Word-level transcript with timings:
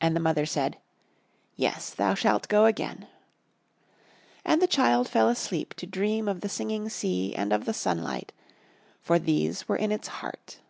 And 0.00 0.16
the 0.16 0.20
mother 0.20 0.46
said: 0.46 0.78
"Yes, 1.54 1.90
thou 1.90 2.14
shalt 2.14 2.48
go 2.48 2.64
again." 2.64 3.08
And 4.42 4.62
the 4.62 4.66
child 4.66 5.06
fell 5.06 5.28
asleep 5.28 5.74
to 5.74 5.86
dream 5.86 6.28
of 6.28 6.40
the 6.40 6.48
singing 6.48 6.88
sea 6.88 7.34
and 7.34 7.52
of 7.52 7.66
the 7.66 7.74
sunlight, 7.74 8.32
for 9.02 9.18
these 9.18 9.68
were 9.68 9.76
in 9.76 9.92
its 9.92 10.08
heart. 10.08 10.60